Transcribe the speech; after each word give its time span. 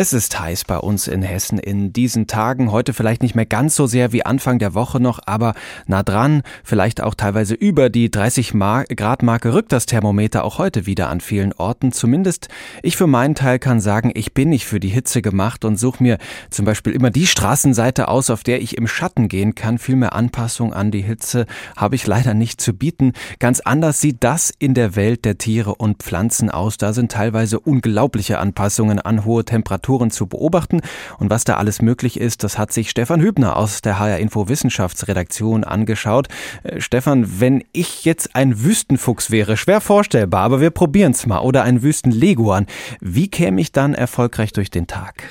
Es 0.00 0.12
ist 0.12 0.38
heiß 0.38 0.62
bei 0.62 0.78
uns 0.78 1.08
in 1.08 1.22
Hessen 1.22 1.58
in 1.58 1.92
diesen 1.92 2.28
Tagen. 2.28 2.70
Heute 2.70 2.92
vielleicht 2.92 3.20
nicht 3.20 3.34
mehr 3.34 3.46
ganz 3.46 3.74
so 3.74 3.88
sehr 3.88 4.12
wie 4.12 4.24
Anfang 4.24 4.60
der 4.60 4.72
Woche 4.74 5.00
noch, 5.00 5.18
aber 5.26 5.54
nah 5.88 6.04
dran. 6.04 6.42
Vielleicht 6.62 7.00
auch 7.00 7.16
teilweise 7.16 7.54
über 7.54 7.90
die 7.90 8.08
30 8.08 8.52
Grad 8.52 9.24
Marke 9.24 9.54
rückt 9.54 9.72
das 9.72 9.86
Thermometer 9.86 10.44
auch 10.44 10.58
heute 10.58 10.86
wieder 10.86 11.08
an 11.08 11.20
vielen 11.20 11.52
Orten. 11.52 11.90
Zumindest 11.90 12.46
ich 12.84 12.96
für 12.96 13.08
meinen 13.08 13.34
Teil 13.34 13.58
kann 13.58 13.80
sagen, 13.80 14.12
ich 14.14 14.34
bin 14.34 14.50
nicht 14.50 14.66
für 14.66 14.78
die 14.78 14.86
Hitze 14.86 15.20
gemacht 15.20 15.64
und 15.64 15.80
suche 15.80 16.00
mir 16.00 16.18
zum 16.48 16.64
Beispiel 16.64 16.92
immer 16.92 17.10
die 17.10 17.26
Straßenseite 17.26 18.06
aus, 18.06 18.30
auf 18.30 18.44
der 18.44 18.62
ich 18.62 18.78
im 18.78 18.86
Schatten 18.86 19.26
gehen 19.26 19.56
kann. 19.56 19.78
Viel 19.78 19.96
mehr 19.96 20.12
Anpassung 20.12 20.72
an 20.72 20.92
die 20.92 21.02
Hitze 21.02 21.44
habe 21.76 21.96
ich 21.96 22.06
leider 22.06 22.34
nicht 22.34 22.60
zu 22.60 22.72
bieten. 22.72 23.14
Ganz 23.40 23.58
anders 23.58 24.00
sieht 24.00 24.18
das 24.20 24.54
in 24.60 24.74
der 24.74 24.94
Welt 24.94 25.24
der 25.24 25.38
Tiere 25.38 25.74
und 25.74 26.04
Pflanzen 26.04 26.52
aus. 26.52 26.76
Da 26.76 26.92
sind 26.92 27.10
teilweise 27.10 27.58
unglaubliche 27.58 28.38
Anpassungen 28.38 29.00
an 29.00 29.24
hohe 29.24 29.44
Temperaturen 29.44 29.87
Temperaturen 29.88 30.10
zu 30.10 30.26
beobachten. 30.26 30.80
Und 31.18 31.30
was 31.30 31.44
da 31.44 31.56
alles 31.56 31.80
möglich 31.80 32.20
ist, 32.20 32.44
das 32.44 32.58
hat 32.58 32.72
sich 32.72 32.90
Stefan 32.90 33.20
Hübner 33.20 33.56
aus 33.56 33.80
der 33.80 33.98
HR 33.98 34.18
Info 34.18 34.48
Wissenschaftsredaktion 34.48 35.64
angeschaut. 35.64 36.28
Äh, 36.62 36.80
Stefan, 36.80 37.40
wenn 37.40 37.64
ich 37.72 38.04
jetzt 38.04 38.36
ein 38.36 38.62
Wüstenfuchs 38.62 39.30
wäre, 39.30 39.56
schwer 39.56 39.80
vorstellbar, 39.80 40.42
aber 40.42 40.60
wir 40.60 40.70
probieren 40.70 41.12
es 41.12 41.26
mal, 41.26 41.40
oder 41.40 41.62
ein 41.62 41.82
Wüstenleguan, 41.82 42.66
wie 43.00 43.28
käme 43.28 43.60
ich 43.60 43.72
dann 43.72 43.94
erfolgreich 43.94 44.52
durch 44.52 44.70
den 44.70 44.86
Tag? 44.86 45.22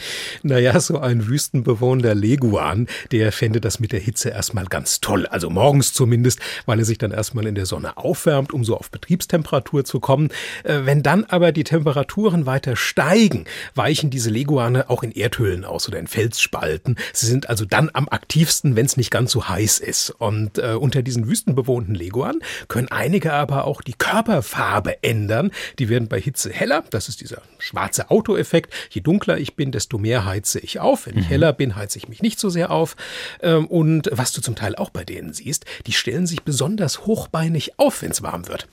Naja, 0.42 0.80
so 0.80 1.00
ein 1.00 1.28
wüstenbewohnender 1.28 2.16
Leguan, 2.16 2.88
der 3.12 3.32
fände 3.32 3.62
das 3.62 3.80
mit 3.80 3.92
der 3.92 4.00
Hitze 4.00 4.30
erstmal 4.30 4.66
ganz 4.66 5.02
toll. 5.02 5.28
Also 5.28 5.50
morgens 5.50 5.94
zumindest, 5.94 6.40
weil 6.66 6.80
er 6.80 6.86
sich 6.86 6.98
dann 6.98 7.12
erstmal 7.12 7.46
in 7.46 7.56
der 7.56 7.66
Sonne 7.66 7.98
aufwärmt, 7.98 8.54
um 8.54 8.64
so 8.64 8.76
auf 8.76 8.90
Betriebstemperatur 8.90 9.86
zu 9.86 10.00
kommen. 10.00 10.30
Äh, 10.64 10.80
wenn 10.86 11.04
dann 11.04 11.26
aber 11.26 11.52
die 11.52 11.64
Temperaturen 11.64 12.46
weiter 12.46 12.76
steigen, 12.76 13.46
weichen 13.76 14.10
diese 14.10 14.30
Leguane 14.48 14.90
auch 14.90 15.04
in 15.04 15.12
Erdhöhlen 15.12 15.66
aus 15.66 15.90
oder 15.90 16.00
in 16.00 16.08
Felsspalten. 16.08 16.98
Sie 17.12 17.26
sind 17.26 17.50
also 17.50 17.66
dann 17.66 17.90
am 17.92 18.08
aktivsten, 18.08 18.78
wenn 18.78 18.86
es 18.86 18.95
nicht 18.95 19.12
ganz 19.12 19.31
so 19.31 19.50
heiß 19.50 19.80
ist. 19.80 20.09
Und 20.12 20.58
äh, 20.58 20.76
unter 20.80 21.02
diesen 21.02 21.28
wüstenbewohnten 21.28 21.94
Leguanen 21.94 22.42
können 22.70 22.88
einige 22.90 23.34
aber 23.34 23.66
auch 23.66 23.81
die 23.81 23.94
Körperfarbe 23.94 25.03
ändern. 25.03 25.52
Die 25.80 25.90
werden 25.90 26.08
bei 26.08 26.22
Hitze 26.22 26.50
heller. 26.50 26.86
Das 26.92 27.09
ist 27.09 27.20
dieser 27.20 27.42
schwarze 27.59 28.09
Autoeffekt. 28.09 28.73
Je 28.90 29.02
dunkler 29.02 29.38
ich 29.38 29.56
bin, 29.56 29.73
desto 29.73 29.98
mehr 29.98 30.23
heize 30.23 30.59
ich 30.59 30.80
auf. 30.80 31.08
Wenn 31.08 31.18
ich 31.18 31.25
mhm. 31.25 31.30
heller 31.30 31.53
bin, 31.53 31.75
heize 31.75 31.98
ich 31.98 32.08
mich 32.08 32.22
nicht 32.22 32.40
so 32.40 32.50
sehr 32.50 32.72
auf. 32.72 32.95
Ähm, 33.42 33.68
und 33.68 34.09
was 34.14 34.31
du 34.31 34.40
zum 34.40 34.56
Teil 34.56 34.75
auch 34.75 34.92
bei 34.92 35.03
denen 35.03 35.34
siehst, 35.34 35.66
die 35.86 35.94
stellen 35.94 36.25
sich 36.25 36.44
besonders 36.44 37.06
hochbeinig 37.06 37.78
auf, 37.78 38.02
wenn 38.02 38.12
es 38.12 38.23
warm 38.23 38.48
wird. 38.48 38.70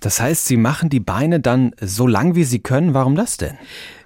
Das 0.00 0.20
heißt, 0.20 0.46
sie 0.46 0.56
machen 0.56 0.88
die 0.88 1.00
Beine 1.00 1.38
dann 1.38 1.72
so 1.80 2.06
lang, 2.06 2.34
wie 2.34 2.44
sie 2.44 2.60
können. 2.60 2.94
Warum 2.94 3.14
das 3.14 3.36
denn? 3.36 3.58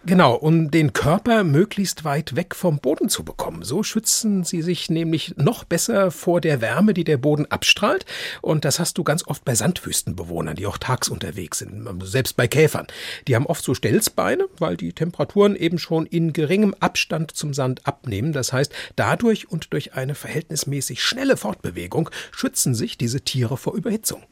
Genau, 0.05 0.34
um 0.34 0.72
den 0.72 0.92
Körper 0.92 1.45
möglichst 1.45 2.05
weit 2.05 2.34
weg 2.34 2.56
vom 2.56 2.81
Boden 2.81 3.08
zu 3.08 3.22
bekommen. 3.22 3.62
So 3.62 3.84
schützen 3.84 4.42
sie 4.42 4.61
sich 4.61 4.91
nämlich 4.91 5.34
noch 5.36 5.62
besser 5.62 6.11
vor 6.11 6.41
der 6.41 6.61
Wärme, 6.61 6.92
die 6.92 7.05
der 7.05 7.19
Boden 7.19 7.47
abstrahlt. 7.47 8.05
Und 8.41 8.64
das 8.64 8.81
hast 8.81 8.98
du 8.98 9.05
ganz 9.05 9.25
oft 9.28 9.44
bei 9.44 9.55
Sandwüstenbewohnern, 9.55 10.56
die 10.56 10.67
auch 10.67 10.78
tags 10.78 11.09
unterwegs 11.09 11.59
sind, 11.59 11.86
selbst 12.03 12.36
bei 12.36 12.48
Käfern. 12.48 12.89
Die 13.28 13.36
haben 13.36 13.47
oft 13.47 13.62
so 13.62 13.75
Stelzbeine, 13.75 14.47
weil 14.59 14.77
die 14.77 14.92
Temperaturen 14.92 15.55
eben 15.55 15.78
schon 15.78 16.06
in 16.06 16.33
geringem 16.33 16.75
Abstand 16.81 17.31
zum 17.37 17.55
Sand 17.55 17.87
abnehmen. 17.87 18.33
Das 18.33 18.53
heißt, 18.53 18.72
dadurch 18.97 19.53
und 19.53 19.72
durch 19.72 19.94
eine 19.94 20.16
verhältnismäßig 20.16 21.00
schnelle 21.00 21.37
Fortbewegung 21.37 22.11
schützen 22.33 22.75
sich 22.75 22.98
diese 22.98 23.20
Tiere 23.20 23.56
vor 23.56 23.75
Überhitzung. 23.75 24.25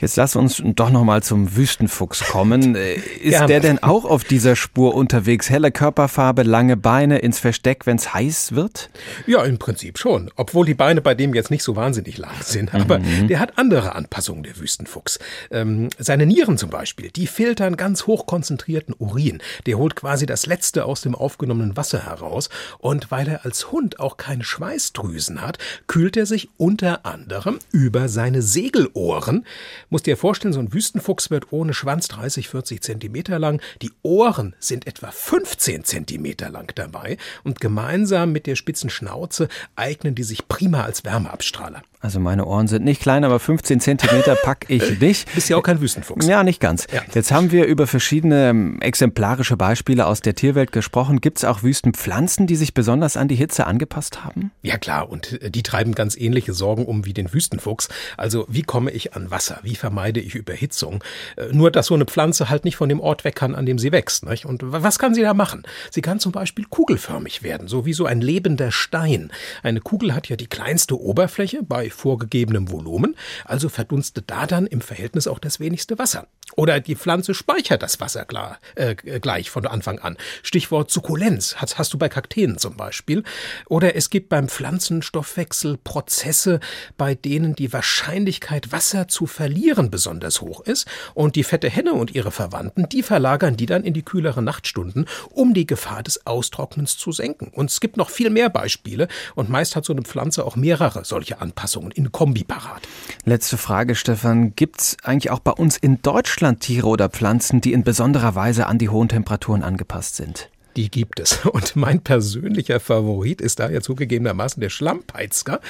Jetzt 0.00 0.16
lass 0.16 0.36
uns 0.36 0.62
doch 0.64 0.88
noch 0.88 1.04
mal 1.04 1.22
zum 1.22 1.54
Wüstenfuchs 1.54 2.24
kommen. 2.24 2.74
Ist 3.20 3.46
der 3.46 3.60
denn 3.60 3.82
auch 3.82 4.06
auf 4.06 4.24
dieser 4.24 4.56
Spur 4.56 4.94
unter 4.94 5.17
unterwegs. 5.18 5.50
Helle 5.50 5.72
Körperfarbe, 5.72 6.44
lange 6.44 6.76
Beine 6.76 7.18
ins 7.18 7.40
Versteck, 7.40 7.86
wenn 7.86 7.96
es 7.96 8.14
heiß 8.14 8.52
wird? 8.52 8.88
Ja, 9.26 9.42
im 9.42 9.58
Prinzip 9.58 9.98
schon. 9.98 10.30
Obwohl 10.36 10.64
die 10.64 10.74
Beine 10.74 11.00
bei 11.00 11.16
dem 11.16 11.34
jetzt 11.34 11.50
nicht 11.50 11.64
so 11.64 11.74
wahnsinnig 11.74 12.18
lang 12.18 12.40
sind. 12.40 12.72
Aber 12.72 13.00
mhm. 13.00 13.26
der 13.26 13.40
hat 13.40 13.58
andere 13.58 13.96
Anpassungen, 13.96 14.44
der 14.44 14.56
Wüstenfuchs. 14.58 15.18
Ähm, 15.50 15.88
seine 15.98 16.24
Nieren 16.24 16.56
zum 16.56 16.70
Beispiel, 16.70 17.10
die 17.10 17.26
filtern 17.26 17.76
ganz 17.76 18.06
hochkonzentrierten 18.06 18.94
Urin. 18.96 19.42
Der 19.66 19.76
holt 19.76 19.96
quasi 19.96 20.24
das 20.24 20.46
Letzte 20.46 20.84
aus 20.84 21.00
dem 21.00 21.16
aufgenommenen 21.16 21.76
Wasser 21.76 22.06
heraus. 22.06 22.48
Und 22.78 23.10
weil 23.10 23.26
er 23.26 23.44
als 23.44 23.72
Hund 23.72 23.98
auch 23.98 24.18
keine 24.18 24.44
Schweißdrüsen 24.44 25.42
hat, 25.42 25.58
kühlt 25.88 26.16
er 26.16 26.26
sich 26.26 26.48
unter 26.58 27.04
anderem 27.04 27.58
über 27.72 28.08
seine 28.08 28.40
Segelohren. 28.40 29.44
Musst 29.90 30.06
dir 30.06 30.16
vorstellen, 30.16 30.54
so 30.54 30.60
ein 30.60 30.72
Wüstenfuchs 30.72 31.28
wird 31.30 31.52
ohne 31.52 31.74
Schwanz 31.74 32.06
30, 32.06 32.48
40 32.48 32.82
Zentimeter 32.82 33.40
lang. 33.40 33.60
Die 33.82 33.90
Ohren 34.02 34.54
sind 34.60 34.86
etwa 34.86 35.07
etwa 35.08 35.10
15 35.10 35.84
Zentimeter 35.84 36.50
lang 36.50 36.72
dabei 36.74 37.16
und 37.44 37.60
gemeinsam 37.60 38.32
mit 38.32 38.46
der 38.46 38.56
spitzen 38.56 38.90
Schnauze 38.90 39.48
eignen 39.76 40.14
die 40.14 40.22
sich 40.22 40.48
prima 40.48 40.82
als 40.82 41.04
Wärmeabstrahler. 41.04 41.82
Also 42.00 42.20
meine 42.20 42.46
Ohren 42.46 42.68
sind 42.68 42.84
nicht 42.84 43.02
klein, 43.02 43.24
aber 43.24 43.40
15 43.40 43.80
Zentimeter 43.80 44.36
pack 44.36 44.66
ich 44.68 45.00
nicht. 45.00 45.34
Bist 45.34 45.48
ja 45.48 45.56
auch 45.56 45.64
kein 45.64 45.80
Wüstenfuchs. 45.80 46.26
Ja, 46.26 46.44
nicht 46.44 46.60
ganz. 46.60 46.86
Ja. 46.92 47.02
Jetzt 47.12 47.32
haben 47.32 47.50
wir 47.50 47.66
über 47.66 47.88
verschiedene 47.88 48.50
ähm, 48.50 48.80
exemplarische 48.80 49.56
Beispiele 49.56 50.06
aus 50.06 50.20
der 50.20 50.36
Tierwelt 50.36 50.70
gesprochen. 50.70 51.20
Gibt 51.20 51.38
es 51.38 51.44
auch 51.44 51.64
Wüstenpflanzen, 51.64 52.46
die 52.46 52.54
sich 52.54 52.72
besonders 52.72 53.16
an 53.16 53.26
die 53.26 53.34
Hitze 53.34 53.66
angepasst 53.66 54.24
haben? 54.24 54.52
Ja 54.62 54.78
klar, 54.78 55.10
und 55.10 55.42
äh, 55.42 55.50
die 55.50 55.64
treiben 55.64 55.92
ganz 55.92 56.16
ähnliche 56.16 56.52
Sorgen 56.52 56.86
um 56.86 57.04
wie 57.04 57.14
den 57.14 57.32
Wüstenfuchs. 57.32 57.88
Also 58.16 58.46
wie 58.48 58.62
komme 58.62 58.92
ich 58.92 59.14
an 59.14 59.32
Wasser? 59.32 59.58
Wie 59.64 59.74
vermeide 59.74 60.20
ich 60.20 60.36
Überhitzung? 60.36 61.02
Äh, 61.36 61.46
nur, 61.52 61.72
dass 61.72 61.86
so 61.86 61.94
eine 61.94 62.04
Pflanze 62.04 62.48
halt 62.48 62.64
nicht 62.64 62.76
von 62.76 62.88
dem 62.88 63.00
Ort 63.00 63.24
weg 63.24 63.34
kann, 63.34 63.56
an 63.56 63.66
dem 63.66 63.80
sie 63.80 63.90
wächst. 63.90 64.24
Nicht? 64.24 64.46
Und 64.46 64.62
was 64.64 64.97
kann 64.98 65.14
sie 65.14 65.22
da 65.22 65.34
machen? 65.34 65.62
Sie 65.90 66.02
kann 66.02 66.20
zum 66.20 66.32
Beispiel 66.32 66.64
kugelförmig 66.64 67.42
werden, 67.42 67.68
so 67.68 67.86
wie 67.86 67.92
so 67.92 68.06
ein 68.06 68.20
lebender 68.20 68.72
Stein. 68.72 69.32
Eine 69.62 69.80
Kugel 69.80 70.14
hat 70.14 70.28
ja 70.28 70.36
die 70.36 70.46
kleinste 70.46 71.00
Oberfläche 71.00 71.62
bei 71.62 71.90
vorgegebenem 71.90 72.70
Volumen, 72.70 73.16
also 73.44 73.68
verdunstet 73.68 74.24
da 74.28 74.46
dann 74.46 74.66
im 74.66 74.80
Verhältnis 74.80 75.26
auch 75.26 75.38
das 75.38 75.60
wenigste 75.60 75.98
Wasser. 75.98 76.26
Oder 76.56 76.80
die 76.80 76.96
Pflanze 76.96 77.34
speichert 77.34 77.82
das 77.82 78.00
Wasser 78.00 78.24
klar, 78.24 78.58
äh, 78.74 78.94
gleich 78.94 79.50
von 79.50 79.66
Anfang 79.66 79.98
an. 79.98 80.16
Stichwort 80.42 80.90
Sukkulenz 80.90 81.56
hast, 81.56 81.78
hast 81.78 81.92
du 81.92 81.98
bei 81.98 82.08
Kakteen 82.08 82.58
zum 82.58 82.76
Beispiel. 82.76 83.22
Oder 83.68 83.94
es 83.94 84.10
gibt 84.10 84.28
beim 84.28 84.48
Pflanzenstoffwechsel 84.48 85.76
Prozesse, 85.76 86.60
bei 86.96 87.14
denen 87.14 87.54
die 87.54 87.72
Wahrscheinlichkeit, 87.72 88.72
Wasser 88.72 89.08
zu 89.08 89.26
verlieren, 89.26 89.90
besonders 89.90 90.40
hoch 90.40 90.60
ist. 90.62 90.88
Und 91.14 91.36
die 91.36 91.44
fette 91.44 91.68
Henne 91.68 91.92
und 91.92 92.14
ihre 92.14 92.30
Verwandten, 92.30 92.88
die 92.88 93.02
verlagern 93.02 93.56
die 93.56 93.66
dann 93.66 93.84
in 93.84 93.94
die 93.94 94.02
kühleren 94.02 94.44
Nachtstunden, 94.44 94.87
um 95.30 95.54
die 95.54 95.66
Gefahr 95.66 96.02
des 96.02 96.26
Austrocknens 96.26 96.96
zu 96.96 97.12
senken. 97.12 97.50
Und 97.52 97.70
es 97.70 97.80
gibt 97.80 97.96
noch 97.96 98.10
viel 98.10 98.30
mehr 98.30 98.50
Beispiele. 98.50 99.08
Und 99.34 99.48
meist 99.48 99.76
hat 99.76 99.84
so 99.84 99.92
eine 99.92 100.02
Pflanze 100.02 100.44
auch 100.44 100.56
mehrere 100.56 101.04
solche 101.04 101.40
Anpassungen. 101.40 101.90
In 101.90 102.12
Kombi 102.12 102.44
parat. 102.44 102.82
Letzte 103.24 103.56
Frage, 103.56 103.94
Stefan. 103.94 104.54
Gibt 104.56 104.80
es 104.80 104.96
eigentlich 105.02 105.30
auch 105.30 105.40
bei 105.40 105.52
uns 105.52 105.76
in 105.76 106.02
Deutschland 106.02 106.60
Tiere 106.60 106.86
oder 106.86 107.08
Pflanzen, 107.08 107.60
die 107.60 107.72
in 107.72 107.84
besonderer 107.84 108.34
Weise 108.34 108.66
an 108.66 108.78
die 108.78 108.88
hohen 108.88 109.08
Temperaturen 109.08 109.62
angepasst 109.62 110.16
sind? 110.16 110.50
Die 110.78 110.90
gibt 110.90 111.18
es. 111.18 111.44
Und 111.52 111.74
mein 111.74 112.00
persönlicher 112.00 112.78
Favorit 112.78 113.40
ist 113.40 113.58
daher 113.58 113.82
zugegebenermaßen 113.82 114.60
der 114.60 114.70
Schlammpeitzger. 114.70 115.60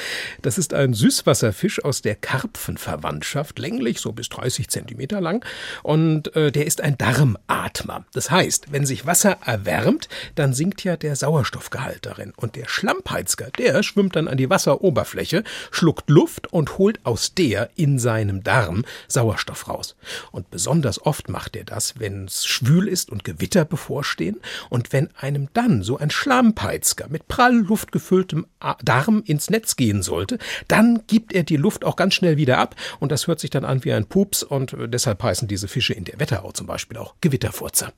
Das 0.43 0.59
ist 0.59 0.75
ein 0.75 0.93
Süßwasserfisch 0.93 1.83
aus 1.83 2.03
der 2.03 2.15
Karpfenverwandtschaft, 2.15 3.59
länglich 3.59 4.01
so 4.01 4.13
bis 4.13 4.29
30 4.29 4.69
Zentimeter 4.69 5.23
lang. 5.23 5.45
Und 5.83 6.37
äh, 6.37 6.53
der 6.53 6.67
ist 6.67 6.83
ein 6.83 6.99
Darmatmer. 6.99 8.05
Das 8.13 8.31
heißt, 8.31 8.71
wenn 8.71 8.85
sich 8.85 9.07
Wasser 9.07 9.39
erwärmt, 9.47 10.11
dann 10.35 10.53
sinkt 10.53 10.85
ja 10.85 10.99
der 10.99 11.17
Sauerstoffgehalt 11.17 12.05
darin. 12.05 12.35
Und 12.37 12.55
der 12.55 12.69
Schlammpeitzger, 12.69 13.49
der 13.57 13.83
schwimmt 13.83 14.15
dann 14.15 14.29
an 14.29 14.37
die 14.37 14.51
Wasseroberfläche, 14.51 15.43
schluckt 15.71 16.11
Luft 16.11 16.53
und 16.53 16.77
holt 16.77 17.01
aus 17.07 17.33
der 17.33 17.71
in 17.77 17.99
seinem 17.99 18.45
Darm 18.45 18.85
Sauerstoff 19.07 19.69
raus. 19.69 19.97
Und 20.33 20.51
besonders 20.51 21.01
oft 21.01 21.31
macht 21.31 21.57
er 21.57 21.65
das, 21.65 21.99
wenn 21.99 22.27
es 22.27 22.45
schwül 22.45 22.89
ist 22.89 23.09
und 23.09 23.25
Gewitter 23.25 23.65
bevorstehen. 23.65 24.37
Und 24.69 24.93
wenn 24.93 24.98
wenn 24.99 25.15
einem 25.15 25.49
dann 25.53 25.85
so 25.85 25.97
ein 25.97 26.11
Schlammpeizger 26.11 27.07
mit 27.09 27.29
prall 27.29 27.55
luftgefülltem 27.55 28.47
Darm 28.83 29.23
ins 29.25 29.49
Netz 29.49 29.77
gehen 29.77 30.03
sollte, 30.03 30.39
dann 30.67 31.05
gibt 31.07 31.33
er 31.33 31.45
die 31.45 31.57
Luft 31.57 31.85
auch 31.85 31.95
ganz 31.95 32.15
schnell 32.15 32.37
wieder 32.37 32.59
ab 32.59 32.75
und 32.99 33.13
das 33.13 33.29
hört 33.29 33.39
sich 33.39 33.51
dann 33.51 33.65
an 33.65 33.85
wie 33.85 33.93
ein 33.93 34.07
Pups 34.07 34.43
und 34.43 34.77
deshalb 34.77 35.23
heißen 35.23 35.47
diese 35.47 35.69
Fische 35.69 35.95
in 35.95 36.03
der 36.03 36.19
Wetterau 36.19 36.51
zum 36.51 36.67
Beispiel 36.67 36.99
auch 36.99 37.15
Gewitterfurzer. 37.21 37.93